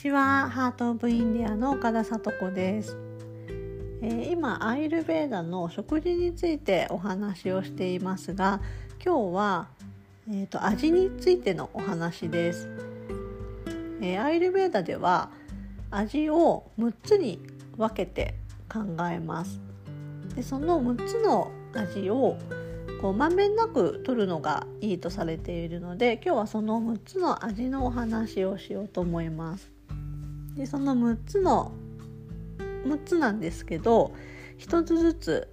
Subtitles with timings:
[0.00, 0.48] ちは。
[0.48, 2.96] ハートオブインディアの岡田聡子です、
[4.00, 8.62] えー、今アイルベーダの食事についてお話をしていますが
[9.04, 9.68] 今日は、
[10.30, 12.70] えーと、味についてのお話です、
[14.00, 15.28] えー、アイルベーダでは
[15.90, 17.38] 味を6つに
[17.76, 18.36] 分けて
[18.72, 19.60] 考えます。
[20.34, 22.38] でその6つの味を
[23.02, 29.79] こうまんべんなく取るのがいいとされているので今日はその6つの味のお話をしようと思います。
[30.56, 31.72] でその6つの
[32.84, 34.12] 6つなんですけど
[34.58, 35.48] 1つずつ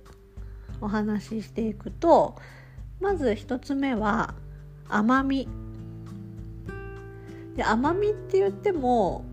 [0.81, 2.35] お話ししていくと
[2.99, 4.33] まず1つ目は
[4.89, 5.47] 甘み。
[7.55, 9.25] で甘みって言っても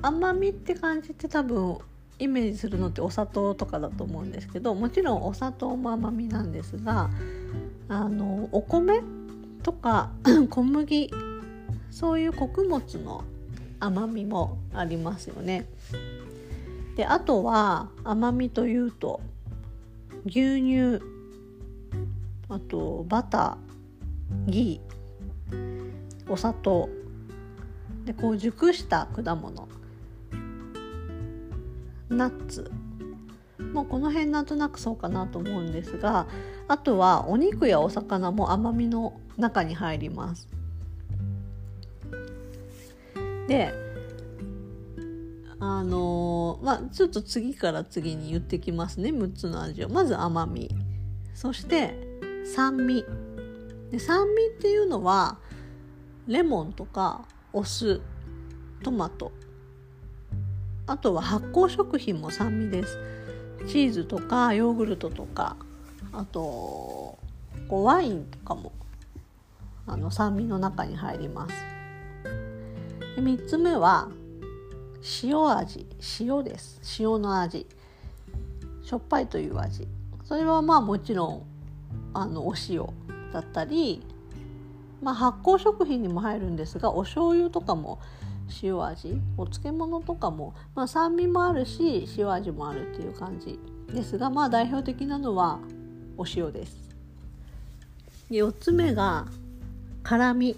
[0.00, 1.78] 甘みって感じって多分
[2.18, 7.10] イメージするのってお砂糖とかだと思うんですけどもちろんお砂糖も甘みなんですが
[7.88, 9.02] あのお米
[9.62, 10.10] とか
[10.48, 11.10] 小麦
[11.90, 13.24] そういう穀物の
[13.80, 15.66] 甘みもありますよね。
[16.96, 19.20] であとは甘みというと
[20.26, 21.02] 牛乳
[22.48, 26.88] あとバターギーお砂糖
[28.04, 29.68] でこう熟した果物
[32.08, 32.70] ナッツ
[33.72, 36.26] もうこの辺なんとなくそうかなと思うんですが
[36.68, 40.48] あとはお肉やお魚も甘みの中に入ります。
[43.50, 43.74] で
[45.58, 49.88] あのー、まあちょっと次から次に言ってきますね6つの味を。
[49.88, 50.70] まず甘み。
[51.34, 51.94] そして
[52.54, 53.04] 酸味。
[53.90, 55.38] で酸味っていうのは
[56.28, 58.00] レモンとかお酢
[58.84, 59.32] トマト。
[60.86, 62.98] あとは発酵食品も酸味です。
[63.66, 65.56] チーズとかヨーグルトとか。
[66.12, 67.18] あと
[67.68, 68.72] こうワインとかも
[69.88, 71.79] あの酸味の中に入ります。
[73.16, 74.10] で3つ目は
[75.22, 75.86] 塩味。
[76.20, 76.80] 塩です。
[76.98, 77.66] 塩の味。
[78.82, 79.88] しょっぱいという味。
[80.24, 81.42] それはまあもちろん
[82.12, 82.86] あのお塩
[83.32, 84.02] だったり、
[85.02, 87.98] まあ、発酵食品にも入るんですがお醤油とかも
[88.62, 89.20] 塩味。
[89.36, 93.58] お漬物とかも、まあ、酸味もあるし塩味もあるっていう感じ
[93.92, 95.58] ですがまあ代表的なのは
[96.16, 96.76] お塩です。
[98.30, 99.26] で4つ目が
[100.02, 100.56] 辛み。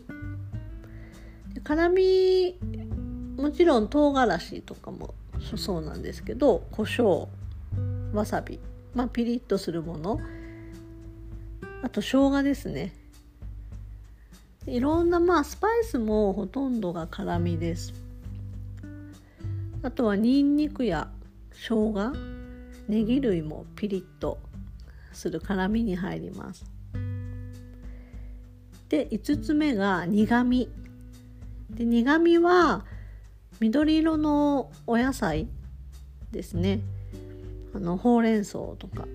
[1.64, 2.58] 辛み
[3.36, 5.14] もちろん唐辛子とかも
[5.56, 7.26] そうなんですけど胡椒
[8.12, 8.60] わさび
[8.94, 10.20] まあピリッとするもの。
[11.82, 12.92] あと生姜ですね。
[14.66, 17.92] いろんなまあスパイスもほとんどが辛みです。
[19.82, 21.08] あとはニンニクや
[21.52, 22.12] 生姜
[22.86, 24.38] ネギ類もピリッと
[25.12, 26.64] する辛みに入ります。
[28.88, 30.68] で5つ目が苦味。
[31.74, 32.84] で苦味は
[33.60, 35.48] 緑色のお野菜
[36.30, 36.80] ですね。
[37.74, 39.06] あのほうれん草とか、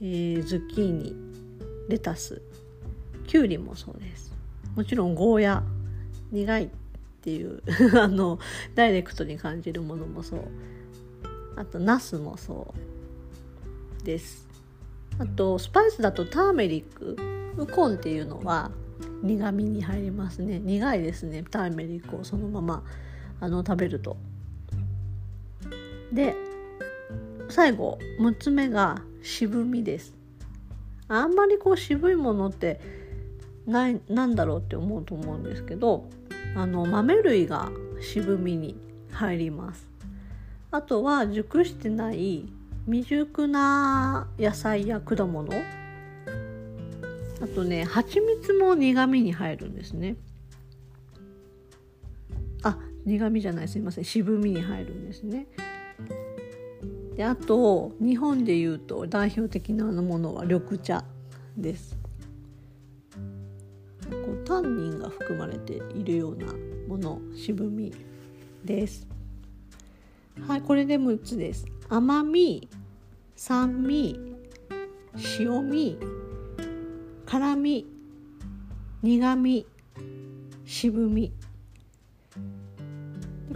[0.00, 1.14] えー、ズッキーニ
[1.88, 2.40] レタス。
[3.26, 4.32] きゅうりもそうです。
[4.76, 5.62] もちろんゴーヤ
[6.30, 6.68] 苦いっ
[7.20, 7.62] ていう
[7.98, 8.38] あの
[8.74, 10.40] ダイレクトに感じるものもそう。
[11.56, 12.74] あとナスもそ
[14.02, 14.46] うです。
[15.18, 17.16] あとスパイスだとターメリック
[17.58, 18.70] ウコンっていうのは
[19.22, 20.58] 苦味に入りますね。
[20.58, 21.44] 苦いですね。
[21.50, 22.84] ターメリックをそのまま
[23.40, 24.16] あの食べると。
[26.12, 26.36] で
[27.48, 30.14] 最後6つ目が渋みです。
[31.08, 32.80] あんまりこう渋いものって
[33.66, 36.08] ないなんだろうって思うと思うんですけど
[36.56, 37.70] あの豆類が
[38.00, 38.76] 渋みに
[39.10, 39.88] 入ります。
[40.70, 42.46] あとは熟してない
[42.86, 45.52] 未熟な野菜や果物
[47.42, 50.16] あとね蜂蜜も苦味に入るんですね。
[52.62, 53.68] あ苦味じゃない。
[53.68, 54.04] すいません。
[54.04, 55.48] 渋みに入るんですね。
[57.16, 61.04] であと日本でいうと代表的なものは緑茶
[61.56, 61.98] です。
[64.08, 66.46] こうタンニンが含まれているような
[66.86, 67.92] もの渋み
[68.64, 69.08] です。
[70.46, 71.66] はいこれで6つです。
[71.88, 72.68] 甘み
[73.34, 74.16] 酸味
[75.40, 75.98] 塩味。
[77.32, 77.86] 辛み
[79.02, 79.66] 苦み
[80.66, 81.32] 渋み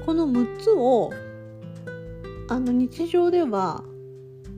[0.06, 1.12] この6つを
[2.49, 3.84] あの日常では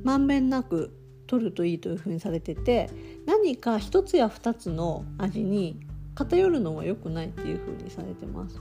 [0.04, 0.92] まんべんなく
[1.26, 2.90] 取るといいというふうにされてて
[3.26, 5.80] 何か1つや2つの味に
[6.14, 8.60] 偏るのは良くないっていう風にされてます。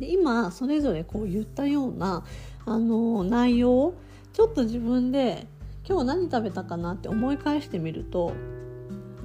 [0.00, 2.24] で今それぞれこう言ったような
[2.66, 3.94] あの内容を
[4.32, 5.46] ちょっと自分で
[5.88, 8.32] 今日何食べたかなって思い返してみると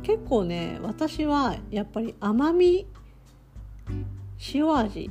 [0.05, 2.85] 結構ね私はやっぱり甘み
[4.53, 5.09] 塩味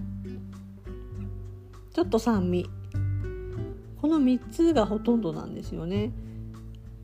[1.93, 2.70] ちょっと酸味
[4.00, 6.12] この3つがほとんどなんですよね。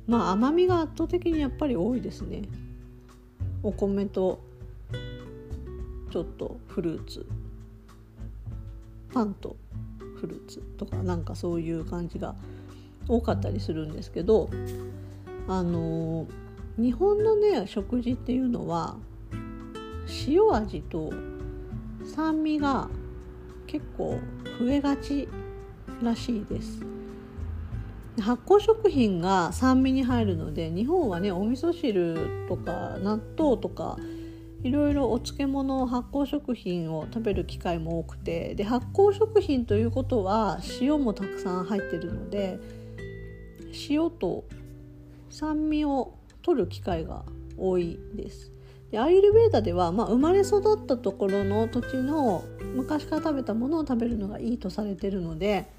[0.07, 2.43] まあ甘みが圧倒的にやっぱり多いですね。
[3.63, 4.41] お米と
[6.11, 7.27] ちょっとフルーツ
[9.13, 9.57] パンと
[10.21, 12.37] フルーツとかなんかそういう感じが
[13.09, 14.51] 多かったりするんですけど
[15.49, 16.27] あの
[16.81, 18.97] 日本のね食事っていうのは
[20.27, 21.13] 塩味と
[22.15, 22.89] 酸味が
[23.67, 24.19] 結構
[24.59, 25.29] 増えがち
[26.03, 26.81] らしいです。
[28.19, 33.99] 発酵食品が酸味に入るので日本はねお味噌汁とか納豆とか
[34.63, 42.59] いろいろお漬物発酵食品を食べる機会も多くてで発酵食品ということは塩もたくさん入ってるので
[43.89, 44.45] 塩と
[45.31, 46.20] 酸味を
[46.51, 47.25] 取る機会が
[47.57, 48.51] 多いです。
[48.91, 52.45] でアイルベーダでは、まあ、生まれ育ったところの土地の
[52.75, 55.71] 昔から食べたものを食べるのがいいとされてるので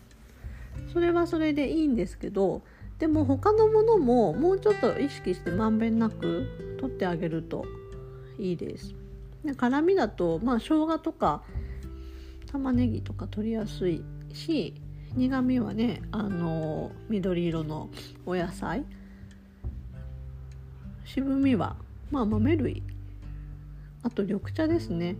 [0.94, 2.62] それはそれでいいんですけど
[3.00, 7.66] でも他のものももうちょっと意識してまんべんなく取ってあげると
[8.40, 8.96] いいです。
[9.44, 11.44] で辛みだとまあ生姜とか
[12.50, 14.04] 玉ねぎとか取りやすい
[14.34, 14.76] し
[15.16, 17.90] 苦みはねあの緑色の
[18.26, 18.86] お野菜
[21.14, 21.76] 渋みは
[22.10, 22.84] まあ豆類。
[24.02, 25.18] あと緑茶ですね。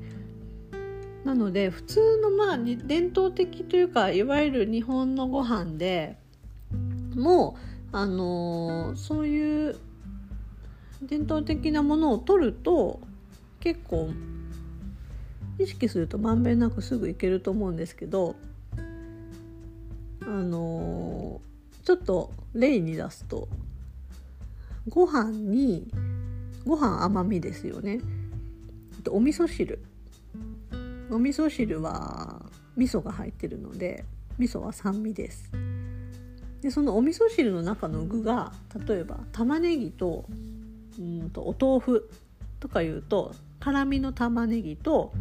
[1.26, 6.18] なので普通のまあ伝統的というかいわゆる日本のご飯で
[7.14, 7.58] も
[7.92, 9.80] うあのー、そういう
[11.02, 13.02] 伝統的なものを取ると
[13.60, 14.10] 結構
[15.60, 18.36] 意識するとまんべんなくすぐいけると思うんですけど
[20.22, 23.50] あのー、ちょっと例に出すと
[24.88, 25.88] ご飯に
[26.66, 28.00] ご飯甘みですよね。
[29.10, 29.80] お味噌汁。
[31.10, 32.46] お味噌汁は
[32.78, 34.06] 味噌が入ってるので
[34.38, 35.52] 味噌は酸味です。
[36.62, 38.54] でそのお味噌汁の中の具が
[38.88, 40.26] 例えば玉ねぎと
[41.00, 42.10] うんとお豆腐
[42.60, 45.12] とかいうと辛みの玉ねぎと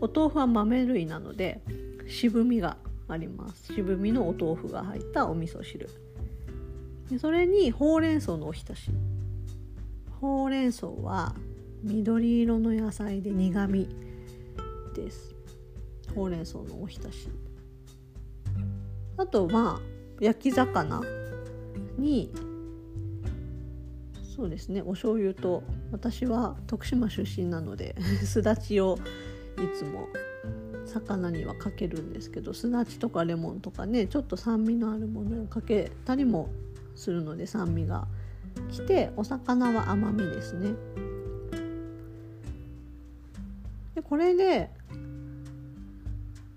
[0.00, 1.60] お豆腐は豆類なので
[2.08, 2.76] 渋みが
[3.08, 3.72] あります。
[3.74, 5.88] 渋みのお豆腐が入ったお味噌汁。
[7.10, 8.90] でそれにほうれん草のおひたし。
[10.20, 11.34] ほうれん草は
[11.82, 13.88] 緑色の野菜で苦味
[14.94, 15.34] です。
[16.14, 17.28] ほうれん草のおひたし。
[19.16, 21.00] あとまあ焼き魚
[21.98, 22.30] に
[24.36, 25.62] そうですねお醤油と
[25.92, 28.98] 私は徳島出身なので すだちを
[29.56, 30.08] いつも
[30.84, 36.50] 魚にはかけるんですけどすだちとかレモンとかねちょっと酸味のあるものをかけたりも
[36.96, 38.06] するので酸味が
[38.70, 40.74] きてお魚は甘みですね。
[43.94, 44.70] でこれで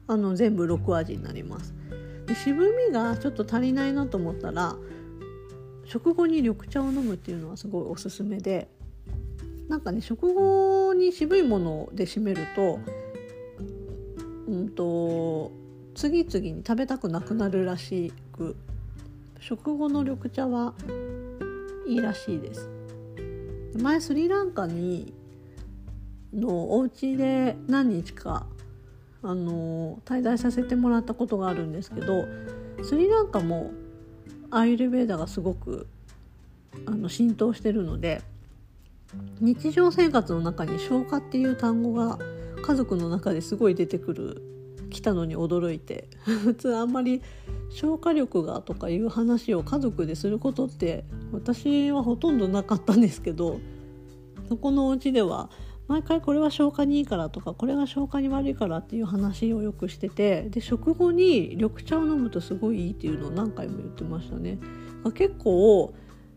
[0.07, 1.73] あの全部6味になります。
[2.25, 4.75] で渋みがちょっと足りないなと思ったら
[5.85, 8.67] 食後に緑茶を飲むっていうのはすごいおすすめで
[9.67, 12.79] なんかね食後に渋いもので締めると
[14.47, 15.51] うんと
[15.95, 18.55] 次々に食べたくなくなるらしく
[19.39, 20.73] 食後の緑茶は
[21.87, 22.69] いいらしいです。
[23.81, 25.13] 前スリランカに
[26.33, 28.45] のお家で何日か
[29.21, 32.25] あの滞在させてもらったことがあるんですけど
[32.83, 33.71] スリランカも
[34.51, 35.87] アイルベーダがすごく
[36.85, 38.21] あの浸透してるので
[39.39, 42.17] 日常生活の中に消化っていう単語が
[42.63, 44.48] 家族の中ですごい出てくる
[44.89, 47.21] 来たのに驚いて 普通あんまり
[47.69, 53.59] 消化力がとかいう話を家族ですることって私はほとんどなかったんですけど
[54.47, 55.49] そこのお家では
[55.87, 64.59] 毎回これは消化にいいからとかこれが消化に悪いからっていう話をよくしててで食後に緑茶を飲むとすごいいいっていうのを何回も言ってましたね。
[65.15, 65.93] 結構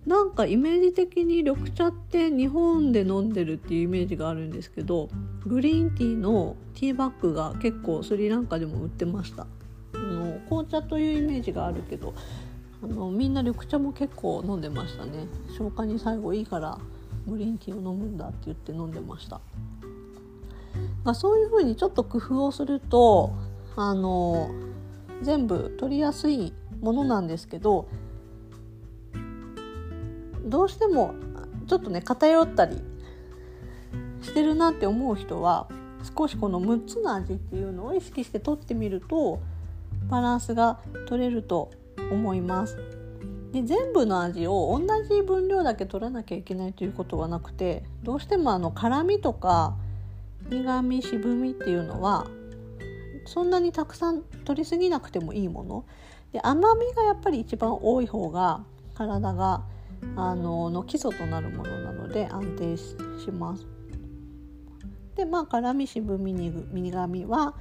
[0.07, 5.09] なんかイメージ的に緑茶って日本で飲んでるっていうイメージがあるんですけど
[5.47, 9.47] グリーンティーのティーバッグが結構スリランカでも売ってました。
[9.95, 12.15] あの紅茶というイメージがあるけど
[12.83, 15.29] あのみんな緑茶も結構飲んでましたね。
[15.57, 16.79] 消化に最後いいから
[17.29, 19.41] グリーンティーを飲むんだって言って飲んでました。
[21.05, 23.33] まあ、そういう風にちょっと工夫をすると
[23.77, 24.51] あの
[25.23, 27.89] 全部取りやすいものなんですけど
[30.45, 31.15] どうしても
[31.67, 32.81] ちょっとね偏ったり
[34.23, 35.69] してるなって思う人は
[36.17, 39.41] 少しこの6つの味っていうのを意識して取ってみると
[40.09, 41.71] バランスが取れると
[42.11, 42.77] 思います。
[43.53, 49.77] で全部の味を同じ分量だけ取らなきゃいけないということはなくてどうしてもあの辛みとか
[50.49, 52.27] 苦み渋みっていうのは
[53.27, 55.85] そんなにたくさん取りすぎなくてもいいもの
[56.33, 59.65] で甘みがやっぱり一番多い方が体が
[60.17, 62.97] あのの基礎となるものなので安定し
[63.31, 63.67] ます。
[65.15, 67.55] でまあ辛み渋み苦みは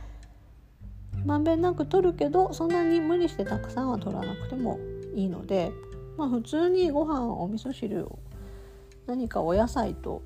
[1.26, 4.80] まんべんなく取るけどそんなに無理してたくさんは取らなくても
[5.14, 5.72] いいので、
[6.18, 8.20] まあ、普通にご飯お味噌汁を
[9.06, 10.22] 何かお野菜と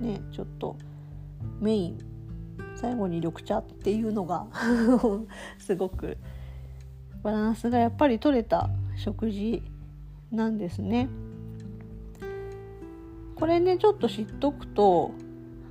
[0.00, 0.76] ねちょっと
[1.60, 1.98] メイン
[2.74, 4.46] 最後に緑茶っていうのが
[5.58, 6.16] すごく
[7.22, 9.62] バランスがやっぱり取れた食事
[10.32, 11.08] なんですね。
[13.40, 15.12] これねちょっと知っとくと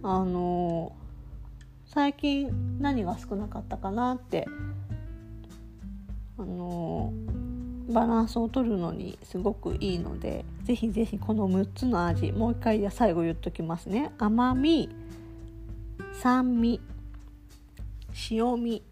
[0.02, 0.96] あの
[1.86, 4.48] 最近何が少なかったかなって
[6.38, 7.14] あの
[7.90, 14.90] バランスを取るのにすごくいいのでぜひぜひこの6つの味もう一回最後言っときますね甘み
[16.14, 16.82] 酸味
[18.32, 18.84] 塩味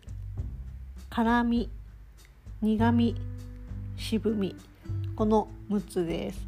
[1.09, 1.69] 辛み
[2.61, 3.15] 苦味
[3.95, 4.55] 渋み
[5.17, 6.47] この6つです。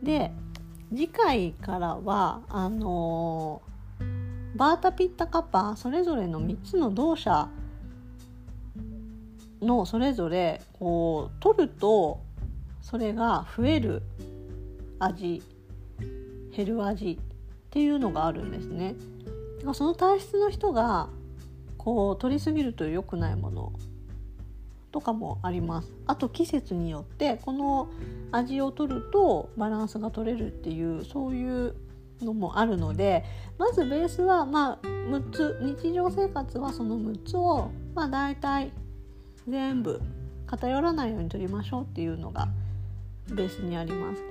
[0.00, 0.30] で
[0.90, 7.48] 次回からはあのー、バータピッタカッパそれぞれの3つの動作
[9.60, 12.20] のそれぞれこう取ると
[12.80, 14.02] それが増える
[15.00, 15.42] 味
[16.56, 17.24] 減る味っ
[17.70, 18.94] ていうのがあるんですね。
[19.74, 21.08] その体質の人が
[21.76, 23.72] こう取りすぎると良くないもの
[24.90, 27.88] とかもありますあと季節によってこの
[28.32, 31.74] 味を取るとバランスが取れるっていうそういう
[32.22, 33.24] のもあるので
[33.58, 38.72] まずベースはまあ6つ日常生活はその6つをまあ大体
[39.46, 40.00] 全部
[40.46, 42.48] 偏らないように取りましょうっていうのが
[43.28, 44.22] ベースにあります。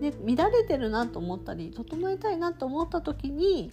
[0.00, 3.70] で乱れてるなと思ったり整えたいなと思った時に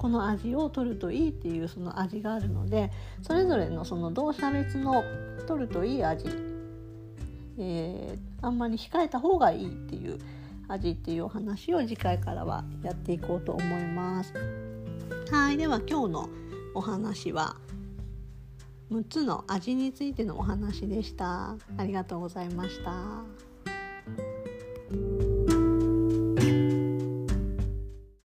[0.00, 2.90] この味を取るといいっていうその味があるので
[3.20, 5.04] それぞれのその動作別の
[5.46, 6.24] 取るといい味、
[7.58, 10.18] えー、あんまり控えた方がいいっていう
[10.68, 14.32] 味っていうお話を次回からはやっていこうと思います。
[15.30, 16.30] はいでは今日の
[16.74, 17.56] お話は
[18.90, 21.56] 6つの味についてのお話でした。
[21.76, 23.22] ありがとうございました。